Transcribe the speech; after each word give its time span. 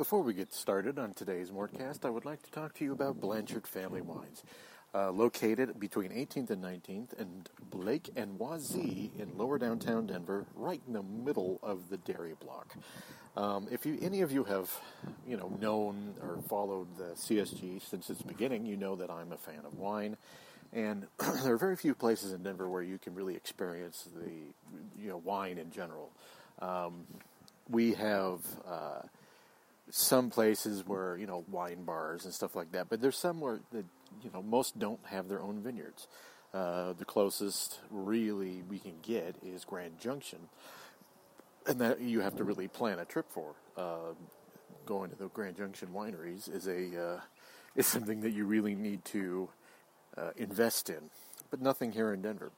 Before 0.00 0.22
we 0.22 0.32
get 0.32 0.54
started 0.54 0.98
on 0.98 1.12
today's 1.12 1.50
Mortcast, 1.50 2.06
I 2.06 2.08
would 2.08 2.24
like 2.24 2.42
to 2.44 2.50
talk 2.50 2.72
to 2.76 2.84
you 2.86 2.92
about 2.92 3.20
Blanchard 3.20 3.66
Family 3.66 4.00
Wines. 4.00 4.42
Uh, 4.94 5.10
located 5.10 5.78
between 5.78 6.10
18th 6.10 6.48
and 6.48 6.64
19th 6.64 7.20
and 7.20 7.50
Blake 7.70 8.08
and 8.16 8.38
Wazee 8.38 9.10
in 9.18 9.36
lower 9.36 9.58
downtown 9.58 10.06
Denver, 10.06 10.46
right 10.54 10.80
in 10.86 10.94
the 10.94 11.02
middle 11.02 11.60
of 11.62 11.90
the 11.90 11.98
dairy 11.98 12.32
block. 12.40 12.76
Um, 13.36 13.68
if 13.70 13.84
you, 13.84 13.98
any 14.00 14.22
of 14.22 14.32
you 14.32 14.44
have, 14.44 14.70
you 15.28 15.36
know, 15.36 15.52
known 15.60 16.14
or 16.22 16.38
followed 16.48 16.96
the 16.96 17.12
CSG 17.14 17.86
since 17.86 18.08
its 18.08 18.22
beginning, 18.22 18.64
you 18.64 18.78
know 18.78 18.96
that 18.96 19.10
I'm 19.10 19.32
a 19.32 19.36
fan 19.36 19.66
of 19.66 19.78
wine, 19.78 20.16
and 20.72 21.08
there 21.42 21.52
are 21.52 21.58
very 21.58 21.76
few 21.76 21.94
places 21.94 22.32
in 22.32 22.42
Denver 22.42 22.70
where 22.70 22.82
you 22.82 22.96
can 22.96 23.14
really 23.14 23.36
experience 23.36 24.08
the, 24.16 24.30
you 24.98 25.10
know, 25.10 25.18
wine 25.18 25.58
in 25.58 25.70
general. 25.70 26.10
Um, 26.62 27.04
we 27.68 27.92
have. 27.92 28.38
Uh, 28.66 29.02
some 29.90 30.30
places 30.30 30.86
where 30.86 31.16
you 31.16 31.26
know 31.26 31.44
wine 31.50 31.84
bars 31.84 32.24
and 32.24 32.34
stuff 32.34 32.54
like 32.54 32.72
that, 32.72 32.88
but 32.88 33.00
there's 33.00 33.16
some 33.16 33.40
where 33.40 33.60
that 33.72 33.84
you 34.22 34.30
know 34.32 34.42
most 34.42 34.78
don't 34.78 35.00
have 35.06 35.28
their 35.28 35.42
own 35.42 35.60
vineyards. 35.60 36.06
Uh, 36.52 36.92
the 36.94 37.04
closest 37.04 37.78
really 37.90 38.62
we 38.68 38.78
can 38.78 38.94
get 39.02 39.36
is 39.44 39.64
Grand 39.64 39.98
Junction, 40.00 40.38
and 41.66 41.80
that 41.80 42.00
you 42.00 42.20
have 42.20 42.36
to 42.36 42.44
really 42.44 42.68
plan 42.68 42.98
a 42.98 43.04
trip 43.04 43.26
for. 43.30 43.54
Uh, 43.76 44.14
going 44.86 45.10
to 45.10 45.16
the 45.16 45.28
Grand 45.28 45.56
Junction 45.56 45.88
wineries 45.94 46.52
is 46.52 46.66
a 46.66 47.00
uh, 47.00 47.20
is 47.76 47.86
something 47.86 48.22
that 48.22 48.30
you 48.30 48.44
really 48.44 48.74
need 48.74 49.04
to 49.06 49.48
uh, 50.16 50.30
invest 50.36 50.90
in, 50.90 51.10
but 51.50 51.60
nothing 51.60 51.92
here 51.92 52.12
in 52.12 52.22
Denver. 52.22 52.50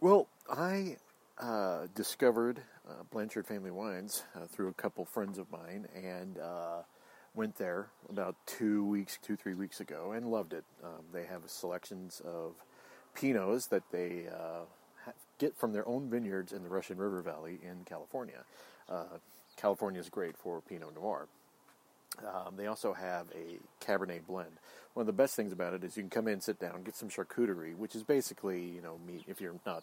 Well, 0.00 0.28
I 0.50 0.96
uh, 1.38 1.86
discovered 1.94 2.62
uh, 2.88 3.02
Blanchard 3.10 3.46
Family 3.46 3.70
Wines 3.70 4.22
uh, 4.34 4.46
through 4.46 4.68
a 4.68 4.72
couple 4.72 5.04
friends 5.04 5.38
of 5.38 5.50
mine 5.50 5.86
and 5.94 6.38
uh, 6.38 6.82
went 7.34 7.56
there 7.56 7.88
about 8.08 8.36
two 8.46 8.84
weeks, 8.84 9.18
two, 9.22 9.36
three 9.36 9.54
weeks 9.54 9.80
ago 9.80 10.12
and 10.12 10.30
loved 10.30 10.52
it. 10.52 10.64
Um, 10.82 11.04
they 11.12 11.24
have 11.24 11.42
selections 11.46 12.20
of 12.24 12.54
Pinots 13.14 13.68
that 13.68 13.82
they 13.90 14.26
uh, 14.28 15.10
get 15.38 15.56
from 15.56 15.72
their 15.72 15.86
own 15.86 16.08
vineyards 16.08 16.52
in 16.52 16.62
the 16.62 16.68
Russian 16.68 16.98
River 16.98 17.20
Valley 17.22 17.58
in 17.62 17.84
California. 17.84 18.44
California 19.56 20.00
is 20.00 20.10
great 20.10 20.36
for 20.36 20.60
Pinot 20.60 20.94
Noir. 20.94 21.28
Um, 22.20 22.56
they 22.56 22.66
also 22.66 22.92
have 22.92 23.26
a 23.34 23.58
Cabernet 23.84 24.26
blend. 24.26 24.52
One 24.94 25.02
of 25.02 25.06
the 25.06 25.12
best 25.12 25.36
things 25.36 25.52
about 25.52 25.74
it 25.74 25.84
is 25.84 25.96
you 25.96 26.02
can 26.02 26.10
come 26.10 26.28
in, 26.28 26.40
sit 26.40 26.58
down, 26.58 26.82
get 26.82 26.96
some 26.96 27.08
charcuterie, 27.08 27.76
which 27.76 27.94
is 27.94 28.02
basically 28.02 28.62
you 28.62 28.80
know 28.80 28.98
meat. 29.06 29.24
If 29.26 29.40
you're 29.40 29.60
not 29.66 29.82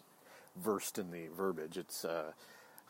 versed 0.56 0.98
in 0.98 1.10
the 1.10 1.26
verbiage, 1.36 1.76
it's 1.76 2.04
uh, 2.04 2.32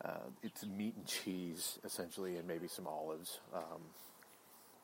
uh, 0.05 0.29
it's 0.43 0.67
meat 0.67 0.95
and 0.97 1.07
cheese 1.07 1.79
essentially, 1.85 2.37
and 2.37 2.47
maybe 2.47 2.69
some 2.69 2.87
olives. 2.87 3.41
Um, 3.55 3.81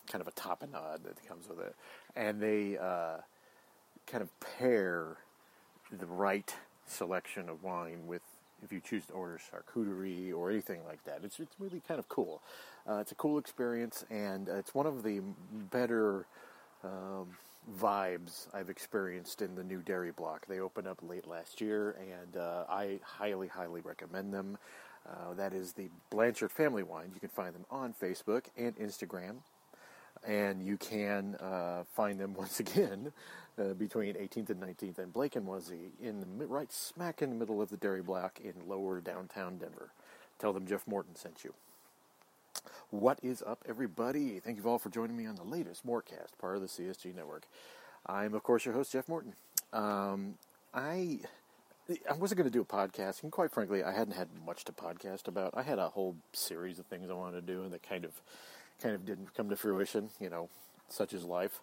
kind 0.06 0.20
of 0.20 0.28
a 0.28 0.32
tapenade 0.32 1.04
that 1.04 1.28
comes 1.28 1.48
with 1.48 1.60
it, 1.60 1.74
and 2.16 2.40
they 2.40 2.76
uh, 2.78 3.18
kind 4.06 4.22
of 4.22 4.40
pair 4.40 5.18
the 5.92 6.06
right 6.06 6.54
selection 6.86 7.48
of 7.48 7.62
wine 7.62 8.06
with. 8.06 8.22
If 8.62 8.70
you 8.72 8.80
choose 8.80 9.06
to 9.06 9.14
order 9.14 9.38
charcuterie 9.38 10.34
or 10.34 10.50
anything 10.50 10.80
like 10.86 11.02
that, 11.04 11.20
it's 11.24 11.40
it's 11.40 11.54
really 11.58 11.80
kind 11.88 11.98
of 11.98 12.08
cool. 12.10 12.42
Uh, 12.86 12.96
it's 12.96 13.10
a 13.10 13.14
cool 13.14 13.38
experience, 13.38 14.04
and 14.10 14.48
it's 14.48 14.74
one 14.74 14.86
of 14.86 15.02
the 15.02 15.22
better 15.70 16.26
um, 16.84 17.36
vibes 17.78 18.46
I've 18.54 18.70
experienced 18.70 19.42
in 19.42 19.54
the 19.54 19.64
new 19.64 19.80
dairy 19.82 20.12
block. 20.12 20.46
They 20.46 20.60
opened 20.60 20.88
up 20.88 20.98
late 21.02 21.26
last 21.26 21.60
year, 21.60 21.96
and 22.00 22.36
uh, 22.36 22.64
I 22.68 23.00
highly, 23.02 23.48
highly 23.48 23.80
recommend 23.80 24.32
them. 24.32 24.58
Uh, 25.08 25.34
that 25.34 25.54
is 25.54 25.72
the 25.72 25.88
Blanchard 26.10 26.52
Family 26.52 26.82
Wine. 26.82 27.10
You 27.14 27.20
can 27.20 27.30
find 27.30 27.54
them 27.54 27.64
on 27.70 27.94
Facebook 27.94 28.44
and 28.56 28.76
Instagram. 28.76 29.36
And 30.26 30.62
you 30.62 30.76
can 30.76 31.36
uh, 31.36 31.84
find 31.94 32.18
them 32.18 32.34
once 32.38 32.60
again 32.60 33.12
uh, 33.58 33.74
between 33.74 34.14
18th 34.14 34.50
and 34.50 34.60
19th 34.60 34.98
and 34.98 35.12
Blake 35.12 35.36
and 35.36 35.46
Wazee 35.46 35.90
in 36.00 36.20
the 36.20 36.46
right 36.46 36.72
smack 36.72 37.22
in 37.22 37.30
the 37.30 37.36
middle 37.36 37.62
of 37.62 37.70
the 37.70 37.76
dairy 37.76 38.02
block 38.02 38.40
in 38.42 38.52
lower 38.68 39.00
downtown 39.00 39.58
Denver. 39.58 39.92
Tell 40.38 40.52
them 40.52 40.66
Jeff 40.66 40.86
Morton 40.86 41.16
sent 41.16 41.44
you. 41.44 41.54
What 42.90 43.20
is 43.22 43.42
up, 43.46 43.64
everybody? 43.68 44.40
Thank 44.40 44.58
you 44.58 44.68
all 44.68 44.78
for 44.78 44.88
joining 44.88 45.16
me 45.16 45.26
on 45.26 45.36
the 45.36 45.44
latest 45.44 45.86
Mortcast, 45.86 46.38
part 46.40 46.56
of 46.56 46.62
the 46.62 46.68
CSG 46.68 47.14
network. 47.14 47.44
I'm, 48.06 48.34
of 48.34 48.42
course, 48.42 48.64
your 48.64 48.74
host, 48.74 48.92
Jeff 48.92 49.08
Morton. 49.08 49.34
Um, 49.72 50.34
I 50.74 51.20
I 52.08 52.14
wasn't 52.14 52.38
going 52.38 52.50
to 52.50 52.52
do 52.52 52.62
a 52.62 52.64
podcast, 52.64 53.22
and 53.22 53.32
quite 53.32 53.50
frankly, 53.50 53.82
I 53.82 53.92
hadn't 53.92 54.14
had 54.14 54.28
much 54.44 54.64
to 54.64 54.72
podcast 54.72 55.28
about. 55.28 55.52
I 55.56 55.62
had 55.62 55.78
a 55.78 55.88
whole 55.88 56.16
series 56.32 56.78
of 56.78 56.86
things 56.86 57.10
I 57.10 57.14
wanted 57.14 57.46
to 57.46 57.52
do, 57.52 57.62
and 57.62 57.72
that 57.72 57.82
kind 57.82 58.04
of, 58.04 58.12
kind 58.82 58.94
of 58.94 59.04
didn't 59.04 59.34
come 59.34 59.48
to 59.50 59.56
fruition. 59.56 60.10
You 60.20 60.30
know, 60.30 60.48
such 60.88 61.12
is 61.12 61.24
life. 61.24 61.60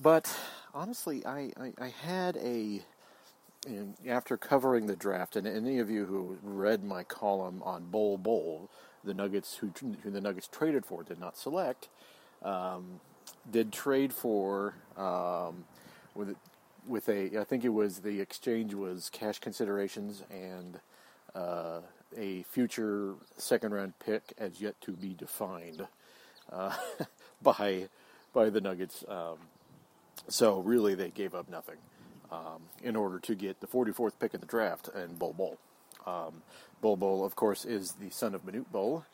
But 0.00 0.34
honestly, 0.74 1.24
I, 1.26 1.52
I, 1.58 1.72
I 1.78 1.88
had 1.88 2.36
a 2.38 2.80
after 4.06 4.36
covering 4.36 4.86
the 4.86 4.96
draft, 4.96 5.36
and 5.36 5.46
any 5.46 5.78
of 5.78 5.90
you 5.90 6.06
who 6.06 6.38
read 6.42 6.84
my 6.84 7.02
column 7.02 7.62
on 7.62 7.84
Bowl 7.90 8.18
Bol, 8.18 8.70
the 9.04 9.14
Nuggets 9.14 9.56
who, 9.56 9.70
who 10.02 10.10
the 10.10 10.20
Nuggets 10.20 10.48
traded 10.48 10.84
for 10.84 11.02
did 11.02 11.20
not 11.20 11.36
select, 11.36 11.88
um, 12.42 13.00
did 13.50 13.72
trade 13.72 14.12
for 14.12 14.74
um, 14.96 15.64
with 16.14 16.36
with 16.86 17.08
a, 17.08 17.38
I 17.38 17.44
think 17.44 17.64
it 17.64 17.70
was 17.70 18.00
the 18.00 18.20
exchange 18.20 18.74
was 18.74 19.08
cash 19.10 19.38
considerations 19.38 20.22
and 20.30 20.80
uh, 21.34 21.80
a 22.16 22.42
future 22.42 23.14
second 23.36 23.72
round 23.72 23.98
pick 23.98 24.34
as 24.38 24.60
yet 24.60 24.80
to 24.82 24.92
be 24.92 25.14
defined 25.14 25.86
uh, 26.52 26.76
by 27.42 27.88
by 28.32 28.50
the 28.50 28.60
Nuggets. 28.60 29.04
Um, 29.08 29.38
so 30.28 30.60
really, 30.60 30.94
they 30.94 31.10
gave 31.10 31.34
up 31.34 31.48
nothing 31.48 31.76
um, 32.30 32.62
in 32.82 32.96
order 32.96 33.18
to 33.20 33.34
get 33.34 33.60
the 33.60 33.66
44th 33.66 34.12
pick 34.18 34.34
in 34.34 34.40
the 34.40 34.46
draft 34.46 34.88
and 34.88 35.18
Bol 35.18 35.32
Bol. 35.32 35.58
Um, 36.06 36.42
Bol 36.80 36.96
Bol, 36.96 37.24
of 37.24 37.34
course, 37.36 37.64
is 37.64 37.92
the 37.92 38.10
son 38.10 38.34
of 38.34 38.44
Manute 38.44 38.70
Bol, 38.70 39.04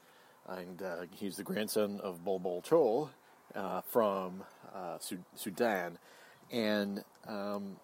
and 0.48 0.82
uh, 0.82 1.02
he's 1.12 1.36
the 1.36 1.42
grandson 1.42 2.00
of 2.02 2.24
Bol 2.24 2.38
Bol 2.38 2.62
Chol 2.62 3.10
uh, 3.54 3.80
from 3.82 4.42
uh, 4.74 4.98
Sudan 5.34 5.98
and 6.52 7.04
um, 7.26 7.76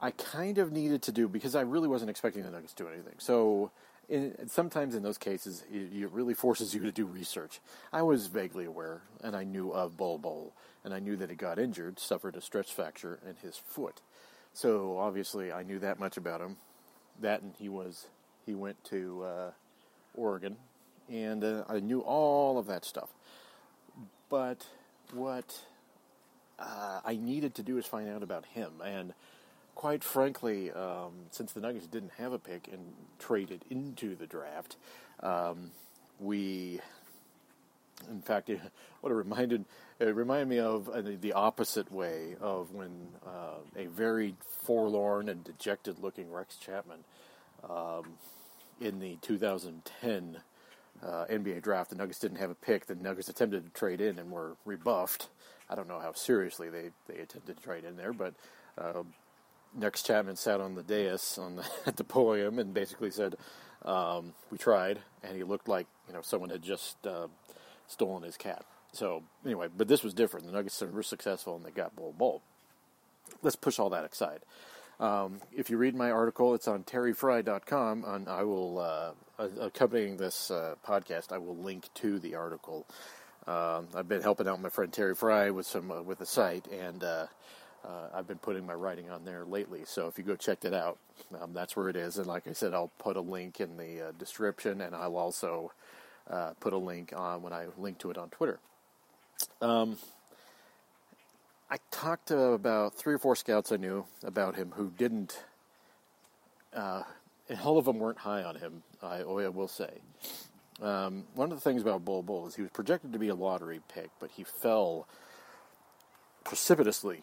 I 0.00 0.10
kind 0.12 0.58
of 0.58 0.72
needed 0.72 1.02
to 1.02 1.12
do 1.12 1.28
because 1.28 1.54
I 1.54 1.62
really 1.62 1.88
wasn't 1.88 2.10
expecting 2.10 2.42
the 2.42 2.50
Nuggets 2.50 2.72
to 2.74 2.84
do 2.84 2.88
anything. 2.88 3.14
So 3.18 3.70
in, 4.08 4.48
sometimes 4.48 4.94
in 4.94 5.02
those 5.02 5.18
cases, 5.18 5.64
it, 5.72 5.92
it, 5.92 6.10
really 6.10 6.34
forces 6.34 6.74
you 6.74 6.80
to 6.80 6.92
do 6.92 7.04
research. 7.04 7.60
I 7.92 8.02
was 8.02 8.26
vaguely 8.26 8.64
aware, 8.64 9.02
and 9.22 9.36
I 9.36 9.44
knew 9.44 9.70
of 9.72 9.96
Bol, 9.96 10.52
and 10.84 10.92
I 10.92 10.98
knew 10.98 11.16
that 11.16 11.30
he 11.30 11.36
got 11.36 11.58
injured, 11.58 11.98
suffered 11.98 12.36
a 12.36 12.40
stress 12.40 12.70
fracture 12.70 13.20
in 13.28 13.36
his 13.36 13.56
foot. 13.56 14.00
So 14.54 14.98
obviously, 14.98 15.52
I 15.52 15.62
knew 15.62 15.78
that 15.78 15.98
much 15.98 16.16
about 16.16 16.40
him. 16.40 16.56
That 17.20 17.42
and 17.42 17.54
he 17.58 17.68
was 17.68 18.06
he 18.46 18.54
went 18.54 18.82
to 18.84 19.24
uh, 19.24 19.50
Oregon, 20.14 20.56
and 21.10 21.44
uh, 21.44 21.64
I 21.68 21.80
knew 21.80 22.00
all 22.00 22.58
of 22.58 22.66
that 22.66 22.84
stuff. 22.84 23.10
But 24.28 24.66
what 25.12 25.60
uh, 26.58 27.00
I 27.04 27.16
needed 27.16 27.54
to 27.56 27.62
do 27.62 27.78
is 27.78 27.86
find 27.86 28.08
out 28.08 28.22
about 28.22 28.46
him. 28.46 28.72
And 28.84 29.12
quite 29.74 30.04
frankly, 30.04 30.70
um, 30.70 31.12
since 31.30 31.52
the 31.52 31.60
Nuggets 31.60 31.86
didn't 31.86 32.12
have 32.18 32.32
a 32.32 32.38
pick 32.38 32.68
and 32.68 32.94
traded 33.18 33.64
into 33.70 34.14
the 34.14 34.26
draft, 34.26 34.76
um, 35.20 35.70
we, 36.18 36.80
in 38.08 38.22
fact, 38.22 38.50
it, 38.50 38.60
what 39.00 39.10
it 39.10 39.14
reminded 39.14 39.64
it 39.98 40.14
reminded 40.14 40.48
me 40.48 40.58
of 40.58 40.88
uh, 40.88 41.02
the 41.20 41.32
opposite 41.32 41.92
way 41.92 42.34
of 42.40 42.72
when 42.72 43.08
uh, 43.26 43.60
a 43.76 43.86
very 43.86 44.34
forlorn 44.62 45.28
and 45.28 45.44
dejected-looking 45.44 46.30
Rex 46.32 46.56
Chapman 46.56 47.04
um, 47.68 48.14
in 48.80 48.98
the 48.98 49.16
2010 49.22 50.38
uh, 51.02 51.24
NBA 51.30 51.62
draft, 51.62 51.90
the 51.90 51.96
Nuggets 51.96 52.18
didn't 52.18 52.38
have 52.38 52.50
a 52.50 52.54
pick. 52.54 52.86
The 52.86 52.94
Nuggets 52.94 53.28
attempted 53.28 53.64
to 53.64 53.70
trade 53.70 54.00
in 54.00 54.18
and 54.18 54.30
were 54.30 54.56
rebuffed. 54.64 55.28
I 55.70 55.74
don't 55.74 55.88
know 55.88 56.00
how 56.00 56.12
seriously 56.12 56.68
they, 56.68 56.90
they 57.06 57.20
attempted 57.20 57.56
to 57.56 57.62
trade 57.62 57.84
in 57.84 57.96
there, 57.96 58.12
but 58.12 58.34
uh, 58.76 59.02
Rex 59.74 60.02
Chapman 60.02 60.36
sat 60.36 60.60
on 60.60 60.74
the 60.74 60.82
dais 60.82 61.38
on 61.40 61.56
the, 61.56 61.64
at 61.86 61.96
the 61.96 62.04
podium 62.04 62.58
and 62.58 62.74
basically 62.74 63.10
said, 63.10 63.36
um, 63.84 64.34
"We 64.50 64.58
tried," 64.58 65.00
and 65.22 65.36
he 65.36 65.44
looked 65.44 65.68
like 65.68 65.86
you 66.06 66.14
know 66.14 66.22
someone 66.22 66.50
had 66.50 66.62
just 66.62 67.06
uh, 67.06 67.28
stolen 67.92 68.22
his 68.22 68.36
cat. 68.36 68.64
So 68.92 69.22
anyway, 69.44 69.68
but 69.74 69.88
this 69.88 70.02
was 70.02 70.14
different. 70.14 70.46
The 70.46 70.52
Nuggets 70.52 70.80
were 70.80 71.02
successful 71.02 71.56
and 71.56 71.64
they 71.64 71.70
got 71.70 71.96
Bull 71.96 72.14
Bol. 72.16 72.42
Let's 73.42 73.56
push 73.56 73.78
all 73.78 73.90
that 73.90 74.10
aside. 74.10 74.40
Um, 75.00 75.40
if 75.52 75.70
you 75.70 75.78
read 75.78 75.94
my 75.94 76.10
article, 76.10 76.54
it's 76.54 76.68
on 76.68 76.84
terryfrei.com. 76.84 78.04
And 78.06 78.28
I 78.28 78.42
will, 78.44 78.78
uh, 78.78 79.12
accompanying 79.60 80.16
this 80.16 80.50
uh, 80.50 80.74
podcast, 80.86 81.32
I 81.32 81.38
will 81.38 81.56
link 81.56 81.88
to 81.94 82.18
the 82.18 82.34
article. 82.34 82.86
Um, 83.46 83.88
I've 83.94 84.08
been 84.08 84.22
helping 84.22 84.46
out 84.46 84.60
my 84.60 84.68
friend 84.68 84.92
Terry 84.92 85.14
Frei 85.14 85.50
with 85.50 85.66
some 85.66 85.90
uh, 85.90 86.02
with 86.02 86.18
the 86.18 86.26
site, 86.26 86.68
and 86.68 87.02
uh, 87.02 87.26
uh, 87.84 88.08
I've 88.14 88.28
been 88.28 88.38
putting 88.38 88.64
my 88.64 88.74
writing 88.74 89.10
on 89.10 89.24
there 89.24 89.44
lately. 89.44 89.82
So 89.84 90.06
if 90.06 90.16
you 90.16 90.24
go 90.24 90.36
check 90.36 90.64
it 90.64 90.72
out, 90.72 90.98
um, 91.40 91.52
that's 91.52 91.76
where 91.76 91.88
it 91.88 91.96
is. 91.96 92.18
And 92.18 92.26
like 92.26 92.46
I 92.46 92.52
said, 92.52 92.72
I'll 92.72 92.92
put 92.98 93.16
a 93.16 93.20
link 93.20 93.60
in 93.60 93.76
the 93.76 94.08
uh, 94.08 94.12
description, 94.16 94.80
and 94.80 94.94
I'll 94.94 95.16
also 95.16 95.72
uh, 96.30 96.52
put 96.60 96.72
a 96.72 96.78
link 96.78 97.12
on 97.14 97.42
when 97.42 97.52
I 97.52 97.66
link 97.76 97.98
to 97.98 98.10
it 98.10 98.18
on 98.18 98.30
Twitter. 98.30 98.58
Um, 99.60 99.96
I 101.70 101.78
talked 101.90 102.28
to 102.28 102.38
about 102.38 102.94
three 102.94 103.14
or 103.14 103.18
four 103.18 103.34
scouts 103.34 103.72
I 103.72 103.76
knew 103.76 104.04
about 104.22 104.56
him 104.56 104.72
who 104.76 104.90
didn't, 104.90 105.42
uh, 106.74 107.02
and 107.48 107.60
all 107.64 107.78
of 107.78 107.84
them 107.84 107.98
weren't 107.98 108.18
high 108.18 108.42
on 108.42 108.56
him, 108.56 108.82
I, 109.02 109.20
I 109.20 109.48
will 109.48 109.68
say. 109.68 109.90
Um, 110.80 111.24
one 111.34 111.52
of 111.52 111.56
the 111.56 111.62
things 111.62 111.82
about 111.82 112.04
Bol 112.04 112.22
Bol 112.22 112.46
is 112.46 112.56
he 112.56 112.62
was 112.62 112.70
projected 112.70 113.12
to 113.12 113.18
be 113.18 113.28
a 113.28 113.34
lottery 113.34 113.80
pick, 113.88 114.10
but 114.20 114.30
he 114.32 114.44
fell 114.44 115.06
precipitously. 116.44 117.22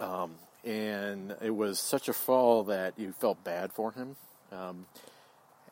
Um, 0.00 0.34
and 0.64 1.36
it 1.40 1.54
was 1.54 1.78
such 1.78 2.08
a 2.08 2.12
fall 2.12 2.64
that 2.64 2.98
you 2.98 3.12
felt 3.12 3.42
bad 3.44 3.72
for 3.72 3.92
him. 3.92 4.16
Um, 4.50 4.86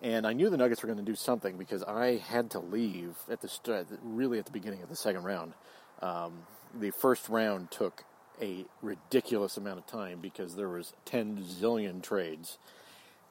and 0.02 0.26
I 0.26 0.32
knew 0.32 0.49
the 0.49 0.56
Nuggets 0.56 0.82
were 0.82 0.87
going 0.87 1.05
to 1.05 1.05
do 1.05 1.17
something 1.17 1.58
because 1.58 1.82
I 1.82 2.17
had 2.17 2.50
to 2.52 2.58
leave 2.58 3.17
at 3.31 3.41
the 3.43 3.49
start, 3.49 3.87
really 4.02 4.38
at 4.38 4.47
the 4.47 4.52
beginning 4.52 4.82
of 4.82 4.88
the 4.88 4.97
second 4.97 5.25
round. 5.25 5.52
Um, 6.00 6.44
the 6.79 6.91
first 6.91 7.29
round 7.29 7.70
took 7.70 8.05
a 8.41 8.64
ridiculous 8.81 9.58
amount 9.58 9.79
of 9.79 9.87
time 9.87 10.20
because 10.20 10.56
there 10.56 10.69
was 10.69 10.94
10 11.05 11.44
zillion 11.44 12.02
trades. 12.02 12.56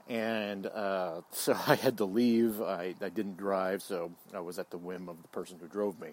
And 0.07 0.67
uh, 0.67 1.21
so 1.31 1.57
I 1.67 1.75
had 1.75 1.97
to 1.97 2.05
leave. 2.05 2.61
I, 2.61 2.93
I 3.01 3.09
didn't 3.09 3.37
drive, 3.37 3.81
so 3.81 4.11
I 4.33 4.39
was 4.39 4.59
at 4.59 4.69
the 4.69 4.77
whim 4.77 5.09
of 5.09 5.21
the 5.23 5.27
person 5.29 5.57
who 5.59 5.67
drove 5.67 5.99
me. 5.99 6.09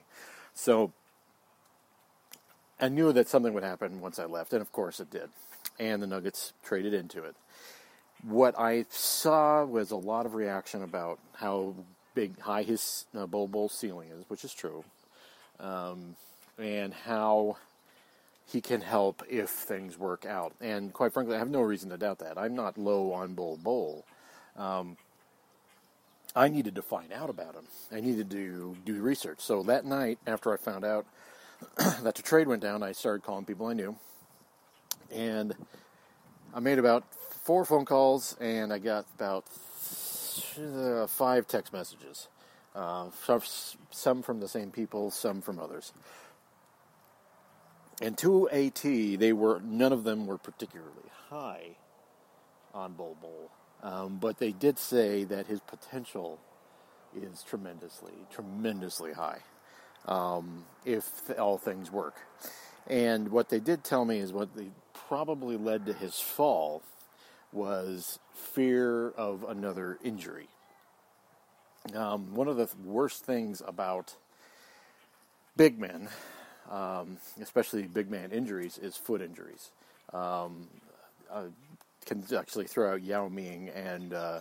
So 0.55 0.93
I 2.81 2.89
knew 2.89 3.13
that 3.13 3.29
something 3.29 3.53
would 3.53 3.63
happen 3.63 4.01
once 4.01 4.19
I 4.19 4.25
left, 4.25 4.55
and 4.55 4.63
of 4.63 4.73
course 4.73 5.01
it 5.01 5.11
did. 5.11 5.29
And 5.79 6.03
the 6.03 6.07
Nuggets 6.07 6.55
traded 6.65 6.95
into 6.95 7.23
it 7.23 7.37
what 8.23 8.59
I 8.59 8.87
saw 8.91 9.65
was 9.65 9.91
a 9.91 9.97
lot 9.97 10.27
of 10.27 10.35
reaction 10.35 10.83
about 10.83 11.19
how 11.35 11.75
big, 12.15 12.39
high 12.41 12.63
his 12.63 13.07
uh, 13.17 13.27
Bol 13.27 13.49
Bol 13.49 13.69
ceiling 13.69 14.09
is, 14.11 14.25
which 14.29 14.45
is 14.45 14.53
true, 14.53 14.85
um, 15.61 16.17
and 16.59 16.93
how 16.93 17.57
he 18.47 18.61
can 18.61 18.81
help 18.81 19.23
if 19.29 19.51
things 19.51 19.99
work 19.99 20.25
out. 20.25 20.55
And 20.61 20.93
quite 20.93 21.13
frankly, 21.13 21.37
I 21.37 21.39
have 21.39 21.51
no 21.51 21.61
reason 21.61 21.91
to 21.91 21.99
doubt 21.99 22.21
that. 22.21 22.39
I'm 22.39 22.55
not 22.55 22.79
low 22.79 23.13
on 23.13 23.35
Bol 23.35 23.59
Bol. 23.63 24.05
Um, 24.57 24.97
I 26.35 26.49
needed 26.49 26.75
to 26.75 26.83
find 26.83 27.13
out 27.13 27.31
about 27.31 27.55
him. 27.55 27.65
I 27.91 28.01
needed 28.01 28.31
to 28.31 28.77
do 28.85 28.95
research. 29.01 29.41
So 29.41 29.63
that 29.65 29.85
night, 29.85 30.19
after 30.27 30.53
I 30.53 30.57
found 30.57 30.85
out 30.85 31.07
that 31.79 32.15
the 32.15 32.23
trade 32.23 32.47
went 32.47 32.63
down, 32.63 32.83
I 32.83 32.93
started 32.93 33.23
calling 33.23 33.45
people 33.45 33.67
I 33.67 33.73
knew. 33.73 33.97
And 35.11 35.55
I 36.55 36.61
made 36.61 36.79
about 36.79 37.05
four 37.47 37.65
phone 37.65 37.85
calls 37.85 38.37
and 38.41 38.73
I 38.73 38.79
got 38.79 39.07
about 39.15 39.45
five 41.09 41.47
text 41.47 41.73
messages. 41.73 42.27
Uh, 42.75 43.09
some 43.91 44.23
from 44.23 44.41
the 44.41 44.49
same 44.49 44.73
people, 44.73 45.13
some 45.13 45.41
from 45.41 45.61
others. 45.61 45.93
And 48.03 48.19
to 48.19 48.51
AT, 48.51 48.83
they 48.83 49.33
were 49.33 49.61
none 49.65 49.93
of 49.93 50.03
them 50.03 50.27
were 50.27 50.39
particularly 50.39 51.09
high 51.31 51.77
on 52.75 52.95
Bol 52.95 53.17
Bol, 53.23 53.51
um, 53.81 54.19
but 54.19 54.39
they 54.39 54.51
did 54.51 54.77
say 54.77 55.23
that 55.25 55.47
his 55.47 55.61
potential 55.61 56.41
is 57.15 57.45
tremendously, 57.45 58.13
tremendously 58.31 59.13
high 59.13 59.39
um, 60.07 60.65
if 60.85 61.31
all 61.39 61.59
things 61.59 61.93
work. 61.93 62.17
And 62.89 63.29
what 63.29 63.49
they 63.51 63.61
did 63.61 63.85
tell 63.85 64.05
me 64.05 64.19
is 64.19 64.33
what 64.33 64.55
they 64.57 64.69
probably 65.09 65.57
led 65.57 65.87
to 65.87 65.93
his 65.93 66.19
fall 66.19 66.83
was 67.57 68.19
fear 68.35 69.11
of 69.11 69.45
another 69.49 69.99
injury. 70.05 70.49
Um, 71.95 72.35
one 72.35 72.49
of 72.49 72.57
the 72.57 72.69
worst 72.85 73.25
things 73.25 73.63
about 73.67 74.15
big 75.57 75.79
men, 75.79 76.09
um, 76.71 77.17
especially 77.41 77.83
big 77.85 78.11
man 78.11 78.31
injuries, 78.31 78.79
is 78.79 78.97
foot 78.97 79.23
injuries. 79.23 79.71
Um, 80.13 80.69
can 82.05 82.25
actually 82.37 82.67
throw 82.67 82.93
out 82.93 83.03
Yao 83.03 83.29
Ming 83.29 83.69
and 83.69 84.13
uh, 84.13 84.41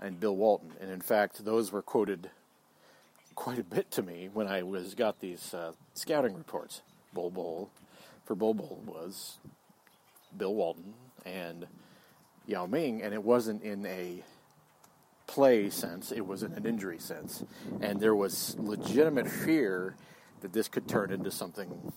and 0.00 0.18
Bill 0.18 0.34
Walton, 0.34 0.72
and 0.80 0.90
in 0.90 1.00
fact, 1.00 1.44
those 1.44 1.70
were 1.70 1.82
quoted 1.82 2.30
quite 3.34 3.58
a 3.58 3.64
bit 3.64 3.90
to 3.92 4.02
me 4.02 4.28
when 4.32 4.46
I 4.46 4.62
was 4.62 4.94
got 4.94 5.20
these 5.20 5.54
uh, 5.54 5.72
scouting 5.94 6.34
reports. 6.34 6.82
Bol 7.12 7.30
Bol 7.30 7.70
for 8.24 8.34
Bol 8.34 8.54
Bol 8.54 8.82
was 8.86 9.36
Bill 10.36 10.54
Walton 10.54 10.94
and 11.24 11.66
Yao 12.46 12.66
Ming, 12.66 13.02
and 13.02 13.14
it 13.14 13.22
wasn't 13.22 13.62
in 13.62 13.86
a 13.86 14.22
play 15.26 15.70
sense, 15.70 16.12
it 16.12 16.26
was 16.26 16.42
in 16.42 16.52
an 16.52 16.66
injury 16.66 16.98
sense. 16.98 17.44
And 17.80 18.00
there 18.00 18.14
was 18.14 18.56
legitimate 18.58 19.28
fear 19.28 19.96
that 20.40 20.52
this 20.52 20.68
could 20.68 20.88
turn 20.88 21.12
into 21.12 21.30
something 21.30 21.92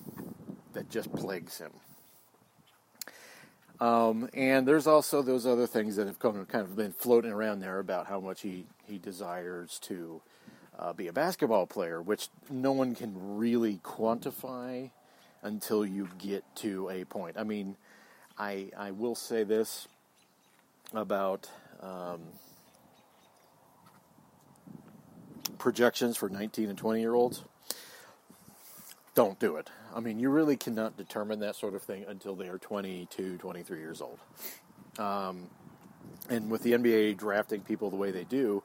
that 0.74 0.90
just 0.90 1.12
plagues 1.14 1.58
him. 1.58 1.72
Um, 3.80 4.30
and 4.34 4.66
there's 4.66 4.88
also 4.88 5.22
those 5.22 5.46
other 5.46 5.68
things 5.68 5.98
that 5.98 6.08
have 6.08 6.20
come, 6.20 6.46
kind 6.46 6.64
of 6.64 6.76
been 6.76 6.94
floating 6.94 7.32
around 7.32 7.60
there 7.60 7.80
about 7.80 8.08
how 8.08 8.22
much 8.22 8.42
he, 8.42 8.66
he 8.88 8.98
desires 8.98 9.80
to 9.80 10.22
uh, 10.80 10.94
be 10.94 11.08
a 11.08 11.14
basketball 11.14 11.66
player, 11.66 12.02
which 12.02 12.30
no 12.50 12.72
one 12.72 12.96
can 12.96 13.14
really 13.38 13.80
quantify 13.84 14.90
until 15.42 15.86
you 15.86 16.08
get 16.18 16.44
to 16.56 16.90
a 16.90 17.04
point. 17.04 17.36
I 17.38 17.44
mean, 17.44 17.76
I, 18.38 18.70
I 18.78 18.92
will 18.92 19.16
say 19.16 19.44
this 19.44 19.88
about 20.94 21.50
um, 21.82 22.22
projections 25.58 26.18
for 26.18 26.30
19 26.30 26.70
and 26.70 26.78
20 26.78 27.00
year 27.00 27.14
olds, 27.14 27.44
don't 29.14 29.40
do 29.40 29.56
it. 29.56 29.70
I 29.96 30.00
mean, 30.02 30.20
you 30.20 30.30
really 30.30 30.58
cannot 30.58 30.98
determine 30.98 31.40
that 31.40 31.56
sort 31.56 31.74
of 31.74 31.82
thing 31.82 32.06
until 32.08 32.36
they 32.36 32.50
are 32.50 32.58
22, 32.58 33.38
23 33.38 33.80
years 33.80 34.02
old. 34.02 34.20
Um, 35.00 35.50
and 36.30 36.50
with 36.50 36.64
the 36.64 36.74
NBA 36.74 37.18
drafting 37.18 37.62
people 37.62 37.90
the 37.90 37.96
way 37.96 38.12
they 38.12 38.26
do, 38.26 38.62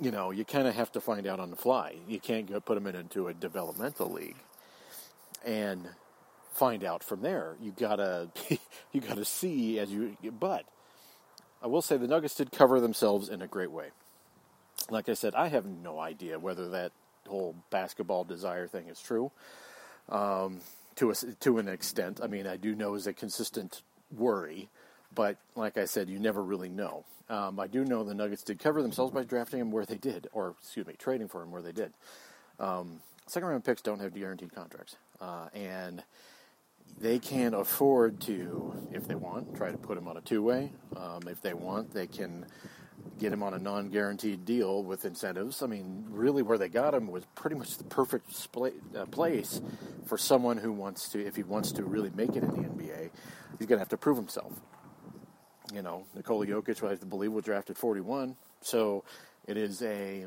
you 0.00 0.10
know, 0.10 0.30
you 0.30 0.44
kind 0.44 0.66
of 0.66 0.74
have 0.74 0.90
to 0.92 1.00
find 1.00 1.26
out 1.26 1.38
on 1.38 1.50
the 1.50 1.56
fly. 1.56 1.96
You 2.08 2.18
can't 2.18 2.46
go 2.46 2.60
put 2.60 2.74
them 2.74 2.86
into 2.86 3.28
a 3.28 3.34
developmental 3.34 4.10
league. 4.10 4.36
And 5.44 5.88
find 6.54 6.84
out 6.84 7.02
from 7.02 7.20
there. 7.22 7.56
You 7.60 7.72
gotta 7.76 8.28
you 8.92 9.00
gotta 9.00 9.24
see 9.24 9.78
as 9.78 9.90
you. 9.90 10.16
But 10.38 10.64
I 11.62 11.66
will 11.66 11.82
say 11.82 11.96
the 11.96 12.08
Nuggets 12.08 12.34
did 12.34 12.52
cover 12.52 12.80
themselves 12.80 13.28
in 13.28 13.42
a 13.42 13.46
great 13.46 13.70
way. 13.70 13.88
Like 14.90 15.08
I 15.08 15.14
said, 15.14 15.34
I 15.34 15.48
have 15.48 15.64
no 15.64 15.98
idea 15.98 16.38
whether 16.38 16.68
that 16.70 16.92
whole 17.26 17.54
basketball 17.70 18.24
desire 18.24 18.66
thing 18.66 18.88
is 18.88 19.00
true. 19.00 19.30
Um, 20.08 20.60
to 20.96 21.10
a, 21.10 21.14
to 21.14 21.58
an 21.58 21.68
extent, 21.68 22.20
I 22.22 22.26
mean, 22.26 22.46
I 22.46 22.56
do 22.56 22.74
know 22.74 22.94
is 22.94 23.06
a 23.06 23.12
consistent 23.12 23.82
worry, 24.14 24.68
but 25.14 25.38
like 25.56 25.78
I 25.78 25.86
said, 25.86 26.08
you 26.08 26.18
never 26.18 26.42
really 26.42 26.68
know. 26.68 27.04
Um, 27.28 27.58
I 27.58 27.66
do 27.66 27.84
know 27.84 28.04
the 28.04 28.14
Nuggets 28.14 28.42
did 28.42 28.58
cover 28.58 28.82
themselves 28.82 29.12
by 29.12 29.24
drafting 29.24 29.60
him 29.60 29.70
where 29.70 29.86
they 29.86 29.96
did, 29.96 30.28
or 30.32 30.54
excuse 30.60 30.86
me, 30.86 30.94
trading 30.98 31.28
for 31.28 31.42
him 31.42 31.50
where 31.50 31.62
they 31.62 31.72
did. 31.72 31.92
Um, 32.60 33.00
second 33.26 33.48
round 33.48 33.64
picks 33.64 33.80
don't 33.80 34.00
have 34.00 34.14
guaranteed 34.14 34.54
contracts, 34.54 34.96
uh, 35.20 35.48
and 35.54 36.02
they 37.00 37.18
can 37.18 37.54
afford 37.54 38.20
to, 38.22 38.88
if 38.92 39.06
they 39.06 39.14
want, 39.14 39.56
try 39.56 39.70
to 39.70 39.76
put 39.76 39.98
him 39.98 40.08
on 40.08 40.16
a 40.16 40.20
two 40.20 40.42
way. 40.42 40.72
Um, 40.96 41.22
if 41.28 41.42
they 41.42 41.52
want, 41.52 41.92
they 41.92 42.06
can 42.06 42.46
get 43.18 43.32
him 43.32 43.42
on 43.42 43.54
a 43.54 43.58
non 43.58 43.90
guaranteed 43.90 44.44
deal 44.44 44.82
with 44.82 45.04
incentives. 45.04 45.62
I 45.62 45.66
mean, 45.66 46.06
really, 46.08 46.42
where 46.42 46.58
they 46.58 46.68
got 46.68 46.94
him 46.94 47.08
was 47.08 47.24
pretty 47.34 47.56
much 47.56 47.76
the 47.76 47.84
perfect 47.84 48.48
uh, 48.96 49.06
place 49.06 49.60
for 50.06 50.16
someone 50.16 50.56
who 50.56 50.72
wants 50.72 51.08
to, 51.10 51.24
if 51.24 51.36
he 51.36 51.42
wants 51.42 51.72
to 51.72 51.84
really 51.84 52.10
make 52.14 52.36
it 52.36 52.42
in 52.42 52.50
the 52.50 52.68
NBA, 52.68 53.10
he's 53.58 53.66
going 53.66 53.76
to 53.76 53.78
have 53.78 53.88
to 53.90 53.96
prove 53.96 54.16
himself. 54.16 54.60
You 55.72 55.82
know, 55.82 56.06
Nikola 56.14 56.46
Jokic, 56.46 56.88
I 56.88 56.94
believe, 57.04 57.32
was 57.32 57.44
drafted 57.44 57.76
41. 57.76 58.36
So 58.60 59.04
it 59.46 59.56
is 59.56 59.82
a. 59.82 60.26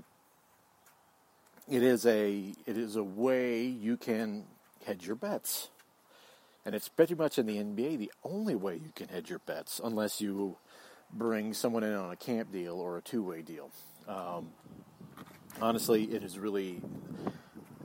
It 1.70 1.84
is 1.84 2.06
a 2.06 2.54
it 2.66 2.78
is 2.78 2.96
a 2.96 3.04
way 3.04 3.66
you 3.66 3.98
can 3.98 4.46
hedge 4.86 5.06
your 5.06 5.18
bets 5.18 5.70
and 6.68 6.76
it's 6.76 6.90
pretty 6.90 7.16
much 7.16 7.40
in 7.40 7.46
the 7.46 7.56
NBA 7.56 7.98
the 7.98 8.12
only 8.26 8.54
way 8.54 8.74
you 8.76 8.92
can 8.94 9.08
hedge 9.08 9.30
your 9.30 9.40
bets, 9.40 9.80
unless 9.82 10.20
you 10.20 10.58
bring 11.14 11.54
someone 11.54 11.82
in 11.82 11.94
on 11.94 12.12
a 12.12 12.18
camp 12.18 12.52
deal 12.52 12.74
or 12.74 12.98
a 12.98 13.02
two 13.02 13.24
way 13.24 13.42
deal. 13.42 13.72
Um, 14.06 14.50
honestly, 15.62 16.04
it 16.04 16.24
is 16.24 16.38
really 16.38 16.82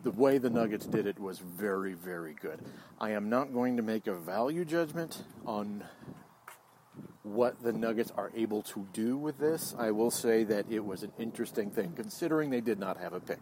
the 0.03 0.11
way 0.11 0.39
the 0.39 0.51
Nuggets 0.51 0.85
did 0.85 1.07
it 1.07 1.21
was 1.21 1.39
very, 1.39 1.93
very 1.93 2.35
good. 2.35 2.59
I 3.01 3.11
am 3.11 3.31
not 3.31 3.53
going 3.53 3.77
to 3.77 3.85
make 3.85 4.09
a 4.09 4.15
value 4.15 4.65
judgment 4.65 5.23
on 5.47 5.85
what 7.23 7.63
the 7.63 7.73
Nuggets 7.73 8.11
are 8.17 8.33
able 8.35 8.63
to 8.63 8.85
do 8.93 9.17
with 9.17 9.39
this. 9.39 9.77
I 9.79 9.93
will 9.93 10.11
say 10.11 10.43
that 10.43 10.67
it 10.69 10.85
was 10.85 11.05
an 11.05 11.13
interesting 11.21 11.71
thing, 11.71 11.93
considering 11.95 12.51
they 12.51 12.61
did 12.61 12.81
not 12.81 12.97
have 12.97 13.13
a 13.13 13.21
pick. 13.21 13.39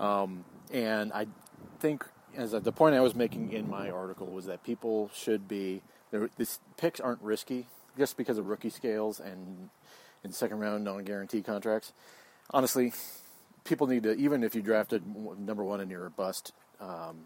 Um, 0.00 0.44
and 0.72 1.12
I 1.12 1.28
think 1.78 2.04
as 2.36 2.52
the 2.52 2.72
point 2.72 2.94
I 2.94 3.00
was 3.00 3.14
making 3.14 3.52
in 3.52 3.68
my 3.68 3.90
article 3.90 4.26
was 4.26 4.46
that 4.46 4.62
people 4.62 5.10
should 5.14 5.48
be 5.48 5.82
these 6.36 6.60
picks 6.76 7.00
aren't 7.00 7.20
risky 7.22 7.66
just 7.96 8.16
because 8.16 8.38
of 8.38 8.46
rookie 8.46 8.70
scales 8.70 9.20
and 9.20 9.70
in 10.24 10.32
second 10.32 10.58
round 10.58 10.84
non 10.84 11.04
guarantee 11.04 11.42
contracts. 11.42 11.92
honestly, 12.50 12.92
people 13.64 13.86
need 13.86 14.02
to 14.04 14.14
even 14.14 14.42
if 14.42 14.54
you 14.54 14.62
drafted 14.62 15.02
number 15.38 15.64
one 15.64 15.80
and 15.80 15.90
you're 15.90 16.06
a 16.06 16.10
bust, 16.10 16.52
um, 16.80 17.24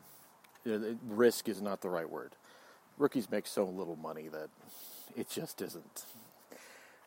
risk 1.09 1.49
is 1.49 1.61
not 1.61 1.81
the 1.81 1.89
right 1.89 2.09
word. 2.09 2.33
Rookies 2.99 3.31
make 3.31 3.47
so 3.47 3.65
little 3.65 3.97
money 3.97 4.29
that 4.29 4.49
it 5.17 5.29
just 5.31 5.63
isn't. 5.63 6.05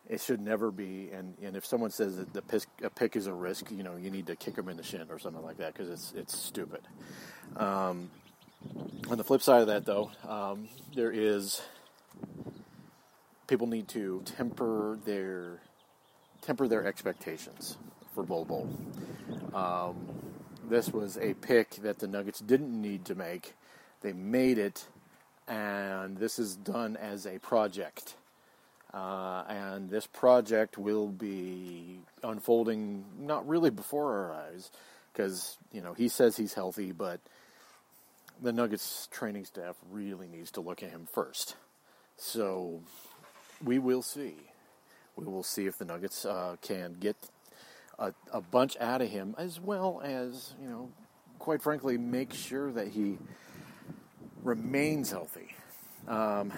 It 0.07 0.21
should 0.21 0.39
never 0.39 0.71
be. 0.71 1.09
And, 1.11 1.35
and 1.41 1.55
if 1.55 1.65
someone 1.65 1.89
says 1.89 2.17
that 2.17 2.31
the 2.33 2.41
pick, 2.41 2.63
a 2.83 2.89
pick 2.89 3.15
is 3.15 3.27
a 3.27 3.33
risk, 3.33 3.71
you 3.71 3.83
know, 3.83 3.95
you 3.95 4.11
need 4.11 4.27
to 4.27 4.35
kick 4.35 4.55
them 4.55 4.69
in 4.69 4.77
the 4.77 4.83
shin 4.83 5.07
or 5.09 5.17
something 5.17 5.43
like 5.43 5.57
that 5.57 5.73
because 5.73 5.89
it's 5.89 6.13
it's 6.15 6.37
stupid. 6.37 6.81
Um, 7.57 8.11
on 9.09 9.17
the 9.17 9.23
flip 9.23 9.41
side 9.41 9.61
of 9.61 9.67
that, 9.67 9.85
though, 9.85 10.11
um, 10.27 10.67
there 10.95 11.11
is 11.11 11.61
people 13.47 13.67
need 13.67 13.87
to 13.89 14.21
temper 14.25 14.99
their 15.05 15.59
temper 16.41 16.67
their 16.67 16.85
expectations 16.85 17.77
for 18.13 18.23
Bol 18.23 18.45
Bol. 18.45 18.69
Um, 19.53 19.95
this 20.69 20.89
was 20.89 21.17
a 21.17 21.33
pick 21.35 21.71
that 21.77 21.99
the 21.99 22.07
Nuggets 22.07 22.39
didn't 22.39 22.79
need 22.79 23.05
to 23.05 23.15
make. 23.15 23.53
They 24.01 24.13
made 24.13 24.57
it, 24.57 24.87
and 25.47 26.17
this 26.17 26.39
is 26.39 26.55
done 26.55 26.95
as 26.97 27.25
a 27.25 27.39
project. 27.39 28.15
Uh, 28.95 29.43
and 29.49 29.89
this 29.89 30.07
project 30.07 30.77
will 30.77 31.09
be 31.09 31.99
unfolding 32.23 33.03
not 33.19 33.45
really 33.45 33.69
before 33.69 34.13
our 34.13 34.33
eyes, 34.33 34.71
because 35.11 35.57
you 35.73 35.81
know 35.81 35.93
he 35.93 36.07
says 36.07 36.37
he's 36.37 36.53
healthy, 36.53 36.93
but 36.93 37.19
the 38.41 38.53
Nuggets 38.53 39.09
training 39.11 39.43
staff 39.43 39.75
really 39.91 40.27
needs 40.27 40.51
to 40.51 40.61
look 40.61 40.81
at 40.81 40.91
him 40.91 41.07
first. 41.11 41.57
So 42.15 42.81
we 43.61 43.79
will 43.79 44.01
see. 44.01 44.35
We 45.17 45.25
will 45.25 45.43
see 45.43 45.65
if 45.65 45.77
the 45.77 45.85
Nuggets 45.85 46.25
uh, 46.25 46.55
can 46.61 46.95
get 46.97 47.17
a, 47.99 48.13
a 48.31 48.39
bunch 48.39 48.77
out 48.79 49.01
of 49.01 49.09
him, 49.09 49.35
as 49.37 49.59
well 49.59 50.01
as 50.05 50.53
you 50.61 50.69
know, 50.69 50.89
quite 51.37 51.61
frankly, 51.61 51.97
make 51.97 52.33
sure 52.33 52.71
that 52.71 52.87
he 52.87 53.17
remains 54.41 55.11
healthy. 55.11 55.53
Um, 56.07 56.53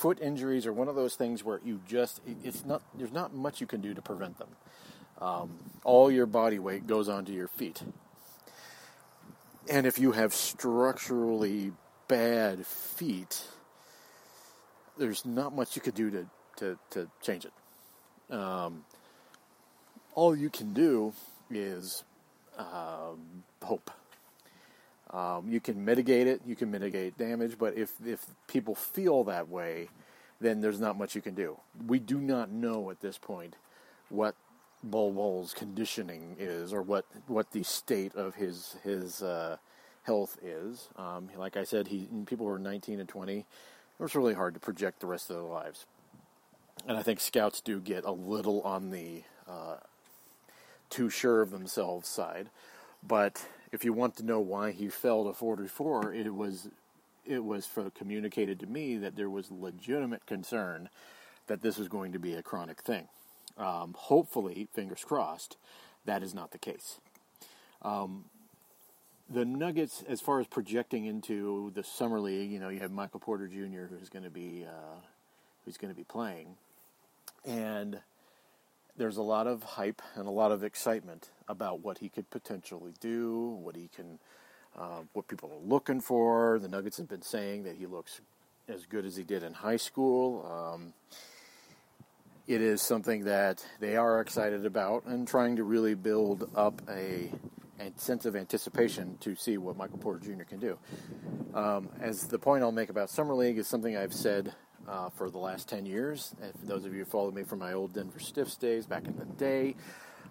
foot 0.00 0.18
injuries 0.22 0.66
are 0.66 0.72
one 0.72 0.88
of 0.88 0.94
those 0.94 1.14
things 1.14 1.44
where 1.44 1.60
you 1.62 1.78
just 1.86 2.22
it's 2.42 2.64
not 2.64 2.80
there's 2.96 3.12
not 3.12 3.34
much 3.34 3.60
you 3.60 3.66
can 3.66 3.82
do 3.82 3.92
to 3.92 4.00
prevent 4.00 4.38
them. 4.38 4.48
Um, 5.20 5.50
all 5.84 6.10
your 6.10 6.24
body 6.24 6.58
weight 6.58 6.86
goes 6.86 7.10
onto 7.10 7.32
your 7.32 7.48
feet, 7.48 7.82
and 9.70 9.86
if 9.86 9.98
you 9.98 10.12
have 10.12 10.32
structurally 10.32 11.72
bad 12.08 12.66
feet, 12.66 13.44
there's 14.96 15.26
not 15.26 15.54
much 15.54 15.76
you 15.76 15.82
could 15.82 15.94
do 15.94 16.10
to 16.10 16.26
to, 16.56 16.78
to 16.90 17.10
change 17.20 17.44
it. 17.44 18.34
Um, 18.34 18.84
all 20.14 20.34
you 20.34 20.48
can 20.48 20.72
do 20.72 21.12
is 21.50 22.04
um, 22.58 23.44
hope. 23.62 23.90
Um, 25.12 25.48
you 25.48 25.60
can 25.60 25.84
mitigate 25.84 26.26
it, 26.26 26.40
you 26.46 26.54
can 26.54 26.70
mitigate 26.70 27.18
damage, 27.18 27.58
but 27.58 27.76
if, 27.76 27.92
if 28.04 28.24
people 28.46 28.74
feel 28.74 29.24
that 29.24 29.48
way, 29.48 29.88
then 30.40 30.60
there's 30.60 30.80
not 30.80 30.96
much 30.96 31.14
you 31.14 31.20
can 31.20 31.34
do. 31.34 31.58
We 31.86 31.98
do 31.98 32.18
not 32.20 32.50
know 32.50 32.90
at 32.90 33.00
this 33.00 33.18
point 33.18 33.56
what 34.08 34.36
Bol 34.82 35.12
Bol's 35.12 35.52
conditioning 35.52 36.36
is 36.38 36.72
or 36.72 36.82
what, 36.82 37.04
what 37.26 37.50
the 37.50 37.62
state 37.64 38.14
of 38.14 38.36
his 38.36 38.76
his 38.82 39.22
uh, 39.22 39.56
health 40.04 40.38
is. 40.42 40.88
Um, 40.96 41.28
like 41.36 41.56
I 41.56 41.64
said, 41.64 41.88
he 41.88 42.08
people 42.26 42.46
who 42.46 42.52
are 42.52 42.58
19 42.58 43.00
and 43.00 43.08
20. 43.08 43.38
It 43.38 43.44
was 43.98 44.14
really 44.14 44.34
hard 44.34 44.54
to 44.54 44.60
project 44.60 45.00
the 45.00 45.06
rest 45.06 45.28
of 45.28 45.36
their 45.36 45.44
lives, 45.44 45.84
and 46.86 46.96
I 46.96 47.02
think 47.02 47.20
scouts 47.20 47.60
do 47.60 47.80
get 47.80 48.04
a 48.04 48.12
little 48.12 48.62
on 48.62 48.90
the 48.90 49.24
uh, 49.46 49.76
too 50.88 51.10
sure 51.10 51.42
of 51.42 51.50
themselves 51.50 52.08
side. 52.08 52.48
But 53.06 53.46
if 53.72 53.84
you 53.84 53.92
want 53.92 54.16
to 54.16 54.24
know 54.24 54.40
why 54.40 54.72
he 54.72 54.88
fell 54.88 55.24
to 55.24 55.32
44, 55.32 56.14
it 56.14 56.34
was 56.34 56.68
it 57.26 57.44
was 57.44 57.66
for, 57.66 57.90
communicated 57.90 58.58
to 58.60 58.66
me 58.66 58.96
that 58.96 59.14
there 59.14 59.30
was 59.30 59.50
legitimate 59.50 60.26
concern 60.26 60.88
that 61.46 61.62
this 61.62 61.78
was 61.78 61.88
going 61.88 62.12
to 62.12 62.18
be 62.18 62.34
a 62.34 62.42
chronic 62.42 62.80
thing. 62.80 63.08
Um, 63.56 63.94
hopefully, 63.96 64.68
fingers 64.72 65.04
crossed, 65.04 65.56
that 66.06 66.22
is 66.22 66.34
not 66.34 66.50
the 66.50 66.58
case. 66.58 66.98
Um, 67.82 68.24
the 69.28 69.44
Nuggets, 69.44 70.02
as 70.08 70.20
far 70.20 70.40
as 70.40 70.46
projecting 70.46 71.04
into 71.04 71.70
the 71.74 71.84
summer 71.84 72.20
league, 72.20 72.50
you 72.50 72.58
know, 72.58 72.68
you 72.68 72.80
have 72.80 72.90
Michael 72.90 73.20
Porter 73.20 73.46
Jr. 73.46 73.86
who's 73.88 74.08
going 74.08 74.24
to 74.24 74.30
be 74.30 74.64
uh, 74.66 74.98
who's 75.64 75.76
going 75.76 75.92
to 75.92 75.96
be 75.96 76.04
playing, 76.04 76.56
and 77.44 78.00
there's 78.96 79.16
a 79.16 79.22
lot 79.22 79.46
of 79.46 79.62
hype 79.62 80.02
and 80.14 80.26
a 80.26 80.30
lot 80.30 80.52
of 80.52 80.62
excitement 80.64 81.30
about 81.48 81.80
what 81.80 81.98
he 81.98 82.08
could 82.08 82.28
potentially 82.30 82.92
do, 83.00 83.58
what 83.62 83.76
he 83.76 83.88
can, 83.94 84.18
uh, 84.78 85.00
what 85.12 85.28
people 85.28 85.50
are 85.52 85.68
looking 85.68 86.00
for. 86.00 86.58
The 86.58 86.68
Nuggets 86.68 86.98
have 86.98 87.08
been 87.08 87.22
saying 87.22 87.64
that 87.64 87.76
he 87.76 87.86
looks 87.86 88.20
as 88.68 88.86
good 88.86 89.04
as 89.04 89.16
he 89.16 89.24
did 89.24 89.42
in 89.42 89.52
high 89.52 89.76
school. 89.76 90.46
Um, 90.46 90.92
it 92.46 92.60
is 92.60 92.82
something 92.82 93.24
that 93.24 93.64
they 93.78 93.96
are 93.96 94.20
excited 94.20 94.66
about 94.66 95.04
and 95.06 95.26
trying 95.26 95.56
to 95.56 95.64
really 95.64 95.94
build 95.94 96.50
up 96.56 96.82
a, 96.88 97.30
a 97.78 97.92
sense 97.96 98.24
of 98.26 98.34
anticipation 98.34 99.16
to 99.20 99.36
see 99.36 99.56
what 99.56 99.76
Michael 99.76 99.98
Porter 99.98 100.18
Jr. 100.18 100.42
can 100.42 100.58
do. 100.58 100.78
Um, 101.54 101.88
as 102.00 102.26
the 102.26 102.38
point 102.38 102.62
I'll 102.62 102.72
make 102.72 102.90
about 102.90 103.10
Summer 103.10 103.34
League 103.34 103.58
is 103.58 103.68
something 103.68 103.96
I've 103.96 104.12
said 104.12 104.52
uh, 104.90 105.08
for 105.10 105.30
the 105.30 105.38
last 105.38 105.68
10 105.68 105.86
years. 105.86 106.34
And 106.42 106.52
for 106.58 106.66
those 106.66 106.84
of 106.84 106.92
you 106.92 107.00
who 107.00 107.04
followed 107.04 107.34
me 107.34 107.44
from 107.44 107.60
my 107.60 107.72
old 107.72 107.94
Denver 107.94 108.18
Stiffs 108.18 108.56
days 108.56 108.86
back 108.86 109.06
in 109.06 109.16
the 109.16 109.24
day, 109.24 109.76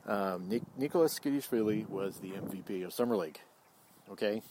um, 0.06 0.50
Nicholas 0.78 1.18
Tskitishvili 1.18 1.88
was 1.88 2.18
the 2.18 2.32
MVP 2.32 2.86
of 2.86 2.94
Summer 2.94 3.16
League. 3.16 3.40
Okay? 4.12 4.42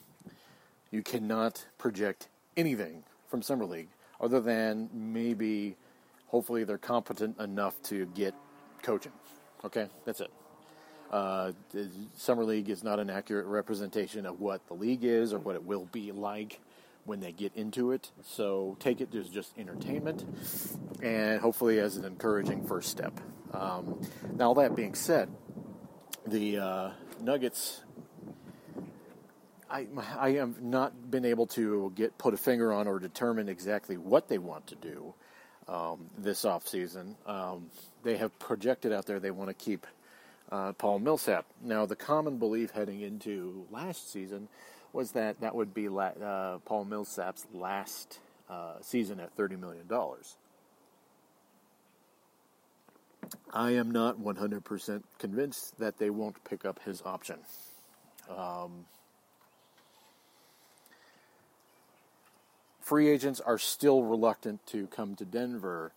You 0.90 1.02
cannot 1.02 1.66
project 1.76 2.28
anything 2.56 3.04
from 3.28 3.42
Summer 3.42 3.66
League 3.66 3.88
other 4.20 4.40
than 4.40 4.88
maybe, 4.92 5.76
hopefully, 6.28 6.64
they're 6.64 6.78
competent 6.78 7.38
enough 7.38 7.80
to 7.84 8.06
get 8.06 8.34
coaching. 8.82 9.12
Okay? 9.64 9.88
That's 10.04 10.20
it. 10.20 10.30
Uh, 11.10 11.52
Summer 12.16 12.44
League 12.44 12.68
is 12.68 12.82
not 12.82 12.98
an 12.98 13.10
accurate 13.10 13.46
representation 13.46 14.26
of 14.26 14.40
what 14.40 14.66
the 14.66 14.74
league 14.74 15.04
is 15.04 15.32
or 15.32 15.38
what 15.38 15.54
it 15.54 15.64
will 15.64 15.86
be 15.86 16.12
like 16.12 16.60
when 17.08 17.20
they 17.20 17.32
get 17.32 17.54
into 17.56 17.90
it. 17.90 18.10
So 18.22 18.76
take 18.78 19.00
it 19.00 19.14
as 19.14 19.28
just 19.28 19.56
entertainment 19.58 20.24
and 21.02 21.40
hopefully 21.40 21.80
as 21.80 21.96
an 21.96 22.04
encouraging 22.04 22.66
first 22.66 22.90
step. 22.90 23.18
Um, 23.52 24.00
now, 24.36 24.48
all 24.48 24.54
that 24.54 24.76
being 24.76 24.94
said, 24.94 25.30
the 26.26 26.58
uh, 26.58 26.90
Nuggets. 27.20 27.82
I, 29.70 29.86
I 30.18 30.30
have 30.32 30.62
not 30.62 31.10
been 31.10 31.26
able 31.26 31.46
to 31.48 31.92
get 31.94 32.16
put 32.16 32.32
a 32.32 32.38
finger 32.38 32.72
on 32.72 32.86
or 32.86 32.98
determine 32.98 33.50
exactly 33.50 33.98
what 33.98 34.28
they 34.28 34.38
want 34.38 34.68
to 34.68 34.74
do 34.76 35.14
um, 35.66 36.06
this 36.16 36.44
offseason. 36.44 37.16
Um, 37.26 37.70
they 38.02 38.16
have 38.16 38.38
projected 38.38 38.92
out 38.92 39.04
there 39.04 39.20
they 39.20 39.30
want 39.30 39.48
to 39.48 39.54
keep 39.54 39.86
uh, 40.50 40.72
Paul 40.72 41.00
Millsap. 41.00 41.44
Now, 41.62 41.84
the 41.84 41.96
common 41.96 42.38
belief 42.38 42.70
heading 42.70 43.02
into 43.02 43.66
last 43.70 44.10
season 44.10 44.48
was 44.92 45.12
that 45.12 45.40
that 45.40 45.54
would 45.54 45.74
be 45.74 45.88
la- 45.88 46.06
uh, 46.06 46.58
Paul 46.64 46.84
Millsap's 46.84 47.46
last 47.52 48.18
uh, 48.48 48.74
season 48.80 49.20
at 49.20 49.36
$30 49.36 49.58
million. 49.58 49.86
I 53.52 53.72
am 53.72 53.90
not 53.90 54.18
100% 54.20 55.02
convinced 55.18 55.78
that 55.78 55.98
they 55.98 56.10
won't 56.10 56.42
pick 56.44 56.64
up 56.64 56.80
his 56.84 57.02
option. 57.04 57.38
Um, 58.34 58.86
free 62.80 63.08
agents 63.08 63.40
are 63.40 63.58
still 63.58 64.02
reluctant 64.02 64.66
to 64.68 64.86
come 64.86 65.14
to 65.16 65.24
Denver 65.24 65.92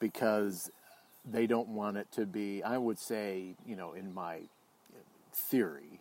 because 0.00 0.70
they 1.24 1.46
don't 1.46 1.68
want 1.68 1.96
it 1.96 2.10
to 2.12 2.26
be, 2.26 2.62
I 2.62 2.78
would 2.78 2.98
say, 2.98 3.54
you 3.66 3.76
know, 3.76 3.92
in 3.92 4.12
my 4.12 4.40
theory, 5.32 6.00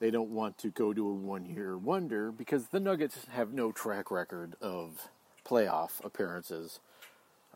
they 0.00 0.10
don't 0.10 0.30
want 0.30 0.58
to 0.58 0.68
go 0.70 0.92
to 0.92 1.08
a 1.08 1.12
one 1.12 1.44
year 1.44 1.76
wonder 1.76 2.32
because 2.32 2.68
the 2.68 2.80
Nuggets 2.80 3.26
have 3.30 3.52
no 3.52 3.70
track 3.70 4.10
record 4.10 4.56
of 4.60 5.08
playoff 5.46 6.04
appearances 6.04 6.80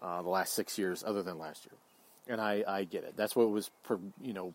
uh, 0.03 0.23
the 0.23 0.29
last 0.29 0.53
six 0.53 0.79
years 0.79 1.03
other 1.05 1.23
than 1.23 1.39
last 1.39 1.67
year. 1.67 1.79
And 2.29 2.41
I, 2.41 2.63
I 2.67 2.85
get 2.85 3.05
it. 3.05 3.15
That's 3.17 3.35
what 3.35 3.51
was, 3.51 3.71
you 4.23 4.33
know, 4.35 4.55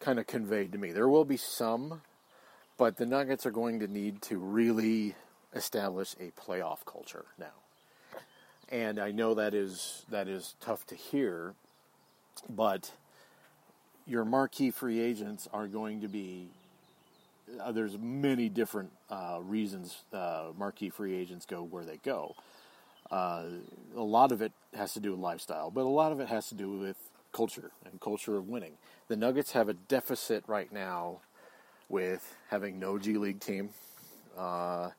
kind 0.00 0.18
of 0.18 0.26
conveyed 0.26 0.72
to 0.72 0.78
me. 0.78 0.92
There 0.92 1.08
will 1.08 1.24
be 1.24 1.38
some, 1.38 2.02
but 2.76 2.96
the 2.98 3.06
Nuggets 3.06 3.46
are 3.46 3.50
going 3.50 3.80
to 3.80 3.86
need 3.86 4.20
to 4.22 4.38
really 4.38 5.14
establish 5.54 6.14
a 6.20 6.32
playoff 6.38 6.84
culture 6.84 7.24
now. 7.38 7.46
And 8.70 8.98
I 8.98 9.10
know 9.10 9.34
that 9.34 9.54
is 9.54 10.04
that 10.10 10.26
is 10.26 10.54
tough 10.60 10.86
to 10.86 10.94
hear, 10.94 11.54
but 12.48 12.90
your 14.06 14.24
marquee 14.24 14.70
free 14.70 15.00
agents 15.00 15.48
are 15.52 15.66
going 15.66 16.00
to 16.00 16.08
be 16.08 16.48
uh, 17.60 17.72
there's 17.72 17.98
many 17.98 18.48
different 18.48 18.90
uh, 19.10 19.38
reasons 19.42 19.98
uh, 20.12 20.46
marquee 20.56 20.90
free 20.90 21.14
agents 21.14 21.46
go 21.46 21.62
where 21.62 21.84
they 21.84 21.98
go. 21.98 22.34
Uh, 23.10 23.44
a 23.96 24.02
lot 24.02 24.32
of 24.32 24.42
it 24.42 24.52
has 24.74 24.94
to 24.94 25.00
do 25.00 25.10
with 25.12 25.20
lifestyle, 25.20 25.70
but 25.70 25.82
a 25.82 25.88
lot 25.88 26.12
of 26.12 26.20
it 26.20 26.28
has 26.28 26.48
to 26.48 26.54
do 26.54 26.78
with 26.78 26.96
culture 27.32 27.70
and 27.84 28.00
culture 28.00 28.36
of 28.36 28.48
winning. 28.48 28.72
The 29.08 29.16
Nuggets 29.16 29.52
have 29.52 29.68
a 29.68 29.74
deficit 29.74 30.44
right 30.46 30.72
now 30.72 31.20
with 31.88 32.34
having 32.48 32.78
no 32.78 32.98
G 32.98 33.18
League 33.18 33.40
team, 33.40 33.70
uh, 34.36 34.90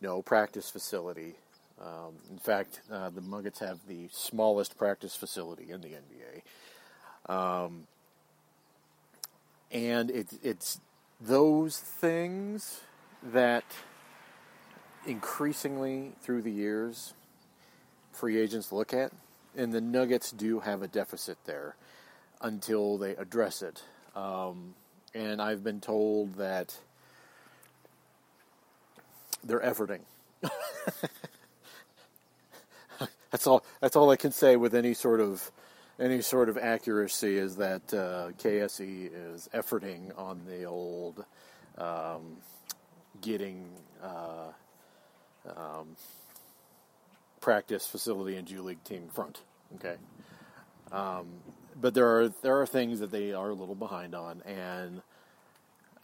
no 0.00 0.22
practice 0.22 0.70
facility. 0.70 1.34
Um, 1.80 2.14
in 2.30 2.38
fact, 2.38 2.80
the 2.88 3.20
Nuggets 3.20 3.58
have 3.58 3.80
the 3.86 4.08
smallest 4.12 4.78
practice 4.78 5.14
facility 5.14 5.70
in 5.70 5.80
the 5.82 5.88
NBA. 5.88 7.34
Um, 7.34 7.86
and 9.70 10.10
it, 10.10 10.28
it's 10.42 10.80
those 11.24 11.78
things 11.78 12.80
that 13.22 13.64
increasingly 15.06 16.12
through 16.22 16.42
the 16.42 16.50
years 16.50 17.14
free 18.12 18.38
agents 18.38 18.72
look 18.72 18.92
at, 18.92 19.12
and 19.56 19.72
the 19.72 19.80
Nuggets 19.80 20.30
do 20.30 20.60
have 20.60 20.82
a 20.82 20.88
deficit 20.88 21.38
there 21.44 21.76
until 22.40 22.98
they 22.98 23.16
address 23.16 23.62
it. 23.62 23.82
Um, 24.14 24.74
and 25.14 25.40
I've 25.40 25.64
been 25.64 25.80
told 25.80 26.34
that 26.36 26.76
they're 29.44 29.60
efforting. 29.60 30.00
that's 33.30 33.46
all. 33.46 33.64
That's 33.80 33.96
all 33.96 34.10
I 34.10 34.16
can 34.16 34.32
say 34.32 34.56
with 34.56 34.74
any 34.74 34.94
sort 34.94 35.20
of 35.20 35.50
any 35.98 36.22
sort 36.22 36.48
of 36.48 36.58
accuracy 36.58 37.36
is 37.36 37.56
that 37.56 37.82
uh, 37.92 38.32
KSE 38.38 39.10
is 39.34 39.48
efforting 39.54 40.16
on 40.18 40.40
the 40.46 40.64
old 40.64 41.24
um, 41.78 42.36
getting 43.20 43.68
uh, 44.02 44.52
um, 45.48 45.96
practice 47.40 47.86
facility 47.86 48.36
and 48.36 48.46
G 48.46 48.58
League 48.58 48.82
team 48.84 49.08
front. 49.12 49.42
Okay, 49.76 49.96
um, 50.90 51.26
but 51.80 51.94
there 51.94 52.06
are 52.06 52.28
there 52.28 52.60
are 52.60 52.66
things 52.66 53.00
that 53.00 53.10
they 53.10 53.32
are 53.32 53.50
a 53.50 53.54
little 53.54 53.74
behind 53.74 54.14
on, 54.14 54.42
and 54.42 55.02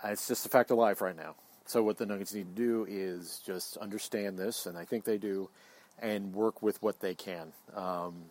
it's 0.04 0.28
just 0.28 0.46
a 0.46 0.48
fact 0.48 0.70
of 0.70 0.78
life 0.78 1.00
right 1.00 1.16
now. 1.16 1.34
So 1.66 1.82
what 1.82 1.98
the 1.98 2.06
Nuggets 2.06 2.32
need 2.32 2.56
to 2.56 2.62
do 2.62 2.86
is 2.88 3.42
just 3.44 3.76
understand 3.76 4.38
this, 4.38 4.64
and 4.66 4.78
I 4.78 4.84
think 4.84 5.04
they 5.04 5.18
do, 5.18 5.50
and 5.98 6.32
work 6.32 6.62
with 6.62 6.80
what 6.82 7.00
they 7.00 7.14
can. 7.14 7.52
Um, 7.74 8.24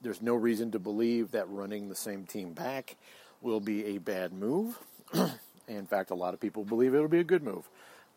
there's 0.00 0.22
no 0.22 0.34
reason 0.34 0.70
to 0.72 0.78
believe 0.78 1.32
that 1.32 1.48
running 1.48 1.88
the 1.88 1.94
same 1.94 2.24
team 2.24 2.52
back 2.52 2.96
will 3.40 3.60
be 3.60 3.84
a 3.86 3.98
bad 3.98 4.32
move. 4.32 4.78
In 5.68 5.86
fact, 5.86 6.10
a 6.10 6.14
lot 6.14 6.34
of 6.34 6.40
people 6.40 6.64
believe 6.64 6.94
it'll 6.94 7.08
be 7.08 7.20
a 7.20 7.24
good 7.24 7.42
move. 7.42 7.68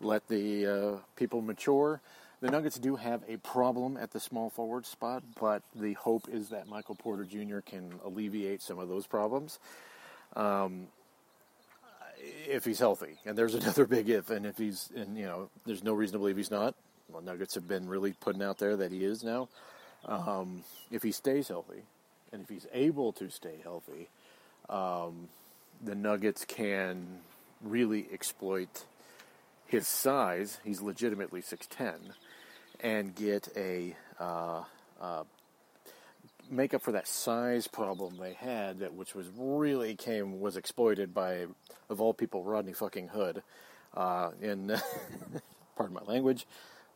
Let 0.02 0.28
the 0.28 0.66
uh, 0.66 0.98
people 1.16 1.42
mature. 1.42 2.02
The 2.42 2.52
Nuggets 2.52 2.78
do 2.78 2.98
have 2.98 3.24
a 3.30 3.38
problem 3.38 3.96
at 3.96 4.12
the 4.12 4.20
small 4.20 4.50
forward 4.50 4.86
spot, 4.86 5.24
but 5.40 5.62
the 5.74 5.94
hope 5.94 6.28
is 6.30 6.50
that 6.50 6.68
Michael 6.68 6.96
Porter 6.96 7.24
Jr. 7.24 7.60
can 7.60 7.94
alleviate 8.04 8.62
some 8.62 8.80
of 8.80 8.90
those 8.90 9.08
problems. 9.08 9.60
Um, 10.36 10.88
if 12.48 12.66
he's 12.66 12.80
healthy, 12.80 13.18
and 13.26 13.38
there's 13.38 13.54
another 13.62 13.86
big 13.86 14.10
if, 14.10 14.30
and 14.30 14.46
if 14.46 14.58
he's, 14.58 14.90
and 14.96 15.18
you 15.18 15.26
know, 15.26 15.50
there's 15.66 15.84
no 15.84 15.94
reason 15.94 16.14
to 16.14 16.20
believe 16.20 16.38
he's 16.38 16.52
not. 16.52 16.76
Well, 17.10 17.22
Nuggets 17.22 17.56
have 17.56 17.68
been 17.68 17.88
really 17.88 18.14
putting 18.14 18.42
out 18.42 18.58
there 18.58 18.76
that 18.78 18.92
he 18.92 19.06
is 19.06 19.24
now. 19.24 19.48
Um, 20.06 20.64
if 20.92 21.04
he 21.04 21.12
stays 21.12 21.48
healthy, 21.48 21.84
and 22.32 22.44
if 22.44 22.50
he's 22.50 22.68
able 22.74 23.14
to 23.14 23.30
stay 23.30 23.60
healthy, 23.64 24.10
um, 24.70 25.30
the 25.84 25.96
Nuggets 25.96 26.46
can 26.46 27.20
really 27.62 28.08
exploit 28.12 28.86
his 29.66 29.88
size. 29.88 30.60
He's 30.64 30.82
legitimately 30.82 31.42
six 31.42 31.68
ten, 31.68 32.14
and 32.80 33.16
get 33.16 33.50
a 33.56 33.96
uh, 34.20 34.64
uh, 35.00 35.24
make 36.50 36.74
up 36.74 36.82
for 36.82 36.92
that 36.92 37.08
size 37.08 37.68
problem 37.68 38.18
they 38.18 38.34
had, 38.34 38.80
that 38.80 38.94
which 38.94 39.16
was 39.16 39.28
really 39.38 39.96
came 39.96 40.40
was 40.40 40.58
exploited 40.58 41.14
by 41.14 41.48
of 41.90 42.02
all 42.02 42.14
people 42.14 42.44
Rodney 42.44 42.74
fucking 42.74 43.10
Hood 43.10 43.44
uh, 43.94 44.32
in 44.42 44.68
pardon 45.76 45.96
my 45.96 46.04
language 46.12 46.46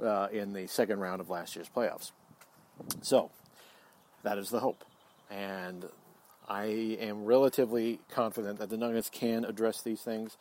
uh, 0.04 0.28
in 0.32 0.54
the 0.54 0.68
second 0.68 1.00
round 1.00 1.22
of 1.22 1.30
last 1.30 1.56
year's 1.56 1.70
playoffs. 1.74 2.12
So 3.02 3.32
that 4.24 4.38
is 4.38 4.50
the 4.50 4.60
hope. 4.60 4.84
And 5.30 5.86
I 6.48 6.66
am 7.00 7.26
relatively 7.26 8.00
confident 8.10 8.60
that 8.60 8.70
the 8.70 8.78
Nuggets 8.78 9.10
can 9.10 9.44
address 9.46 9.82
these 9.82 10.02
things. 10.02 10.38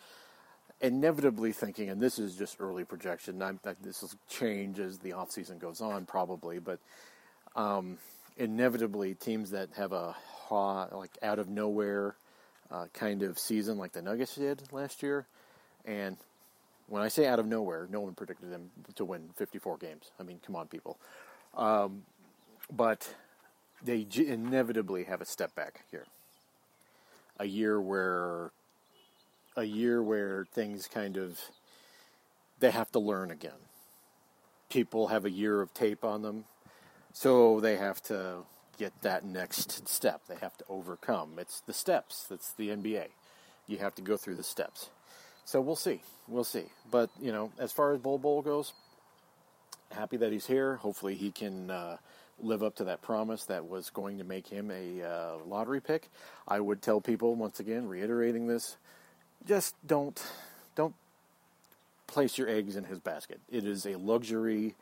Inevitably 0.80 1.52
thinking, 1.52 1.88
and 1.88 2.00
this 2.00 2.18
is 2.18 2.36
just 2.36 2.56
early 2.60 2.84
projection, 2.84 3.42
I'm, 3.42 3.58
this 3.82 4.02
will 4.02 4.10
change 4.28 4.78
as 4.78 4.98
the 4.98 5.12
offseason 5.12 5.58
goes 5.58 5.80
on, 5.80 6.04
probably, 6.04 6.58
but 6.58 6.78
um, 7.56 7.96
inevitably 8.36 9.14
teams 9.14 9.50
that 9.50 9.70
have 9.76 9.92
a 9.92 10.14
hot, 10.48 10.94
like 10.94 11.16
out 11.22 11.38
of 11.38 11.48
nowhere 11.48 12.14
uh, 12.70 12.86
kind 12.92 13.22
of 13.22 13.38
season 13.38 13.78
like 13.78 13.92
the 13.92 14.02
Nuggets 14.02 14.34
did 14.34 14.62
last 14.70 15.02
year, 15.02 15.26
and 15.86 16.18
when 16.88 17.02
I 17.02 17.08
say 17.08 17.26
out 17.26 17.38
of 17.38 17.46
nowhere, 17.46 17.88
no 17.90 18.00
one 18.00 18.14
predicted 18.14 18.50
them 18.52 18.70
to 18.94 19.04
win 19.04 19.30
54 19.36 19.78
games. 19.78 20.10
I 20.20 20.22
mean, 20.22 20.40
come 20.44 20.54
on, 20.56 20.68
people. 20.68 20.98
Um, 21.56 22.02
but 22.74 23.14
they 23.82 24.06
inevitably 24.16 25.04
have 25.04 25.20
a 25.20 25.24
step 25.24 25.54
back 25.54 25.84
here. 25.90 26.06
A 27.38 27.44
year 27.44 27.80
where, 27.80 28.50
a 29.56 29.64
year 29.64 30.02
where 30.02 30.46
things 30.52 30.88
kind 30.88 31.16
of, 31.16 31.40
they 32.60 32.70
have 32.70 32.90
to 32.92 32.98
learn 32.98 33.30
again. 33.30 33.52
People 34.70 35.08
have 35.08 35.24
a 35.24 35.30
year 35.30 35.60
of 35.60 35.72
tape 35.74 36.04
on 36.04 36.22
them, 36.22 36.44
so 37.12 37.60
they 37.60 37.76
have 37.76 38.02
to 38.04 38.38
get 38.78 38.92
that 39.02 39.24
next 39.24 39.88
step. 39.88 40.22
They 40.28 40.36
have 40.36 40.56
to 40.58 40.64
overcome. 40.68 41.38
It's 41.38 41.60
the 41.60 41.72
steps. 41.72 42.26
That's 42.28 42.52
the 42.52 42.68
NBA. 42.68 43.08
You 43.66 43.78
have 43.78 43.94
to 43.96 44.02
go 44.02 44.16
through 44.16 44.36
the 44.36 44.42
steps. 44.42 44.90
So 45.44 45.60
we'll 45.60 45.76
see. 45.76 46.02
We'll 46.26 46.44
see. 46.44 46.64
But 46.90 47.10
you 47.20 47.32
know, 47.32 47.52
as 47.58 47.72
far 47.72 47.92
as 47.92 48.00
Bol 48.00 48.18
Bol 48.18 48.42
goes, 48.42 48.72
happy 49.92 50.16
that 50.16 50.32
he's 50.32 50.46
here. 50.46 50.76
Hopefully, 50.76 51.14
he 51.14 51.30
can 51.30 51.70
uh, 51.70 51.96
live 52.40 52.62
up 52.62 52.76
to 52.76 52.84
that 52.84 53.02
promise 53.02 53.44
that 53.46 53.68
was 53.68 53.90
going 53.90 54.18
to 54.18 54.24
make 54.24 54.46
him 54.46 54.70
a 54.70 55.02
uh, 55.02 55.36
lottery 55.46 55.80
pick. 55.80 56.10
I 56.46 56.60
would 56.60 56.82
tell 56.82 57.00
people 57.00 57.34
once 57.34 57.60
again, 57.60 57.88
reiterating 57.88 58.46
this, 58.46 58.76
just 59.46 59.74
don't 59.86 60.22
don't 60.74 60.94
place 62.06 62.38
your 62.38 62.48
eggs 62.48 62.76
in 62.76 62.84
his 62.84 63.00
basket. 63.00 63.40
It 63.50 63.64
is 63.64 63.86
a 63.86 63.96
luxury, 63.96 64.74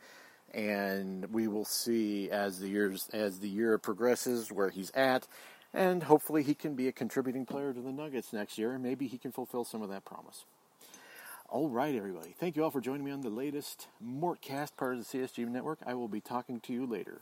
and 0.53 1.31
we 1.31 1.47
will 1.47 1.65
see 1.65 2.29
as 2.29 2.59
the 2.59 2.67
years 2.67 3.09
as 3.13 3.39
the 3.39 3.49
year 3.49 3.77
progresses 3.77 4.51
where 4.51 4.69
he's 4.69 4.91
at, 4.91 5.27
and 5.73 6.03
hopefully 6.03 6.43
he 6.43 6.53
can 6.53 6.75
be 6.75 6.87
a 6.87 6.91
contributing 6.91 7.45
player 7.45 7.73
to 7.73 7.81
the 7.81 7.91
Nuggets 7.91 8.33
next 8.33 8.57
year, 8.57 8.73
and 8.73 8.83
maybe 8.83 9.07
he 9.07 9.17
can 9.17 9.31
fulfill 9.31 9.63
some 9.63 9.81
of 9.81 9.89
that 9.89 10.05
promise. 10.05 10.45
All 11.47 11.69
right, 11.69 11.95
everybody. 11.95 12.35
Thank 12.37 12.55
you 12.55 12.63
all 12.63 12.71
for 12.71 12.81
joining 12.81 13.05
me 13.05 13.11
on 13.11 13.21
the 13.21 13.29
latest 13.29 13.87
Mortcast, 14.03 14.75
part 14.77 14.95
of 14.95 15.07
the 15.07 15.17
CSG 15.17 15.47
Network. 15.47 15.79
I 15.85 15.93
will 15.93 16.07
be 16.07 16.19
talking 16.19 16.59
to 16.61 16.73
you 16.73 16.85
later. 16.85 17.21